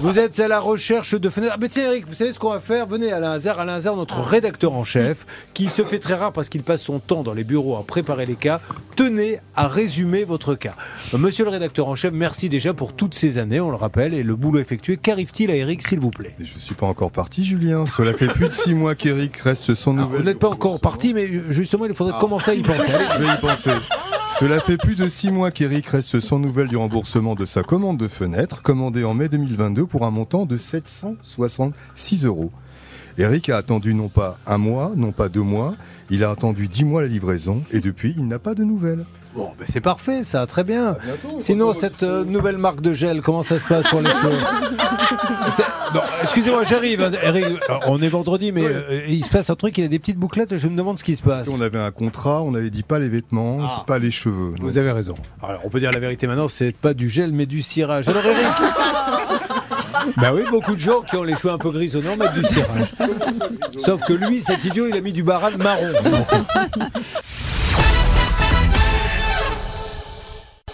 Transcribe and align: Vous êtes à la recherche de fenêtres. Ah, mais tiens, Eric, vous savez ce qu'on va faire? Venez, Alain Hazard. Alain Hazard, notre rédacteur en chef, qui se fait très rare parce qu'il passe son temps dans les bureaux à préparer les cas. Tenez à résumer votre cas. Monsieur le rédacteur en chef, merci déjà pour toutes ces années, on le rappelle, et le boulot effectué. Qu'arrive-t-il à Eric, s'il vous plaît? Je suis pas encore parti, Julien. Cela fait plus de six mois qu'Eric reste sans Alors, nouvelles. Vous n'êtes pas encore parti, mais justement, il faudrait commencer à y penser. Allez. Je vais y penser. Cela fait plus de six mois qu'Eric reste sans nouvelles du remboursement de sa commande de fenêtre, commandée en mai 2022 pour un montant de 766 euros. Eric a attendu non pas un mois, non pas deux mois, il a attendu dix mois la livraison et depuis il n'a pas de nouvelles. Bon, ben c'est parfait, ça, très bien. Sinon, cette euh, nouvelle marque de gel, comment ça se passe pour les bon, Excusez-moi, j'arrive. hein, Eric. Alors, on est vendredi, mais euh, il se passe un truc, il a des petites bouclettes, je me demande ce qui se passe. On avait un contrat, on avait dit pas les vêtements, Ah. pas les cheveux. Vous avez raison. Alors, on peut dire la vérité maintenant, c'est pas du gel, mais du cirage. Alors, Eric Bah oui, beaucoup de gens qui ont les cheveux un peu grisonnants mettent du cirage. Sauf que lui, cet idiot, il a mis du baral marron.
Vous 0.00 0.20
êtes 0.20 0.38
à 0.38 0.46
la 0.46 0.60
recherche 0.60 1.14
de 1.14 1.28
fenêtres. 1.28 1.54
Ah, 1.56 1.58
mais 1.60 1.68
tiens, 1.68 1.86
Eric, 1.86 2.06
vous 2.06 2.14
savez 2.14 2.32
ce 2.32 2.38
qu'on 2.38 2.50
va 2.50 2.60
faire? 2.60 2.86
Venez, 2.86 3.12
Alain 3.12 3.32
Hazard. 3.32 3.58
Alain 3.58 3.74
Hazard, 3.74 3.96
notre 3.96 4.20
rédacteur 4.20 4.72
en 4.74 4.84
chef, 4.84 5.26
qui 5.54 5.68
se 5.68 5.82
fait 5.82 5.98
très 5.98 6.14
rare 6.14 6.32
parce 6.32 6.48
qu'il 6.48 6.62
passe 6.62 6.82
son 6.82 7.00
temps 7.00 7.24
dans 7.24 7.34
les 7.34 7.42
bureaux 7.42 7.76
à 7.76 7.82
préparer 7.82 8.24
les 8.24 8.36
cas. 8.36 8.60
Tenez 8.98 9.38
à 9.54 9.68
résumer 9.68 10.24
votre 10.24 10.56
cas. 10.56 10.74
Monsieur 11.16 11.44
le 11.44 11.50
rédacteur 11.52 11.86
en 11.86 11.94
chef, 11.94 12.12
merci 12.12 12.48
déjà 12.48 12.74
pour 12.74 12.94
toutes 12.94 13.14
ces 13.14 13.38
années, 13.38 13.60
on 13.60 13.70
le 13.70 13.76
rappelle, 13.76 14.12
et 14.12 14.24
le 14.24 14.34
boulot 14.34 14.58
effectué. 14.58 14.96
Qu'arrive-t-il 14.96 15.52
à 15.52 15.54
Eric, 15.54 15.86
s'il 15.86 16.00
vous 16.00 16.10
plaît? 16.10 16.34
Je 16.40 16.58
suis 16.58 16.74
pas 16.74 16.86
encore 16.86 17.12
parti, 17.12 17.44
Julien. 17.44 17.86
Cela 17.86 18.12
fait 18.12 18.26
plus 18.26 18.46
de 18.46 18.52
six 18.52 18.74
mois 18.74 18.96
qu'Eric 18.96 19.36
reste 19.36 19.76
sans 19.76 19.92
Alors, 19.92 20.06
nouvelles. 20.06 20.20
Vous 20.22 20.26
n'êtes 20.26 20.40
pas 20.40 20.48
encore 20.48 20.80
parti, 20.80 21.14
mais 21.14 21.30
justement, 21.50 21.86
il 21.86 21.94
faudrait 21.94 22.18
commencer 22.18 22.50
à 22.50 22.54
y 22.54 22.62
penser. 22.62 22.90
Allez. 22.90 23.04
Je 23.14 23.22
vais 23.22 23.34
y 23.34 23.36
penser. 23.36 23.70
Cela 24.36 24.58
fait 24.58 24.76
plus 24.76 24.96
de 24.96 25.06
six 25.06 25.30
mois 25.30 25.52
qu'Eric 25.52 25.86
reste 25.86 26.18
sans 26.18 26.40
nouvelles 26.40 26.66
du 26.66 26.76
remboursement 26.76 27.36
de 27.36 27.44
sa 27.44 27.62
commande 27.62 27.98
de 27.98 28.08
fenêtre, 28.08 28.62
commandée 28.62 29.04
en 29.04 29.14
mai 29.14 29.28
2022 29.28 29.86
pour 29.86 30.06
un 30.06 30.10
montant 30.10 30.44
de 30.44 30.56
766 30.56 32.24
euros. 32.24 32.50
Eric 33.18 33.48
a 33.48 33.56
attendu 33.56 33.94
non 33.94 34.08
pas 34.08 34.38
un 34.46 34.58
mois, 34.58 34.92
non 34.96 35.12
pas 35.12 35.28
deux 35.28 35.42
mois, 35.42 35.74
il 36.10 36.22
a 36.24 36.30
attendu 36.30 36.68
dix 36.68 36.84
mois 36.84 37.02
la 37.02 37.08
livraison 37.08 37.62
et 37.72 37.80
depuis 37.80 38.14
il 38.16 38.26
n'a 38.28 38.38
pas 38.38 38.54
de 38.54 38.62
nouvelles. 38.64 39.04
Bon, 39.34 39.50
ben 39.58 39.66
c'est 39.68 39.82
parfait, 39.82 40.24
ça, 40.24 40.46
très 40.46 40.64
bien. 40.64 40.96
Sinon, 41.38 41.72
cette 41.74 42.02
euh, 42.02 42.24
nouvelle 42.24 42.56
marque 42.58 42.80
de 42.80 42.92
gel, 42.94 43.20
comment 43.20 43.42
ça 43.42 43.58
se 43.58 43.66
passe 43.66 43.86
pour 43.88 44.00
les 44.00 44.08
bon, 45.92 46.00
Excusez-moi, 46.22 46.64
j'arrive. 46.64 47.02
hein, 47.02 47.10
Eric. 47.22 47.44
Alors, 47.68 47.82
on 47.88 48.00
est 48.00 48.08
vendredi, 48.08 48.52
mais 48.52 48.64
euh, 48.64 49.02
il 49.06 49.22
se 49.24 49.28
passe 49.30 49.50
un 49.50 49.54
truc, 49.54 49.76
il 49.78 49.84
a 49.84 49.88
des 49.88 49.98
petites 49.98 50.16
bouclettes, 50.16 50.56
je 50.56 50.66
me 50.66 50.76
demande 50.76 50.98
ce 50.98 51.04
qui 51.04 51.14
se 51.14 51.22
passe. 51.22 51.48
On 51.48 51.60
avait 51.60 51.78
un 51.78 51.90
contrat, 51.90 52.42
on 52.42 52.54
avait 52.54 52.70
dit 52.70 52.82
pas 52.82 52.98
les 52.98 53.08
vêtements, 53.08 53.58
Ah. 53.62 53.84
pas 53.86 53.98
les 53.98 54.10
cheveux. 54.10 54.54
Vous 54.60 54.78
avez 54.78 54.92
raison. 54.92 55.14
Alors, 55.42 55.60
on 55.64 55.68
peut 55.68 55.78
dire 55.80 55.92
la 55.92 56.00
vérité 56.00 56.26
maintenant, 56.26 56.48
c'est 56.48 56.74
pas 56.74 56.94
du 56.94 57.08
gel, 57.08 57.32
mais 57.32 57.46
du 57.46 57.60
cirage. 57.62 58.08
Alors, 58.08 58.24
Eric 58.24 58.46
Bah 60.16 60.32
oui, 60.34 60.42
beaucoup 60.50 60.74
de 60.74 60.80
gens 60.80 61.02
qui 61.02 61.16
ont 61.16 61.22
les 61.22 61.36
cheveux 61.36 61.52
un 61.52 61.58
peu 61.58 61.70
grisonnants 61.70 62.16
mettent 62.16 62.34
du 62.34 62.44
cirage. 62.44 62.88
Sauf 63.76 64.02
que 64.04 64.12
lui, 64.12 64.40
cet 64.40 64.64
idiot, 64.64 64.86
il 64.88 64.96
a 64.96 65.00
mis 65.00 65.12
du 65.12 65.22
baral 65.22 65.56
marron. 65.58 65.92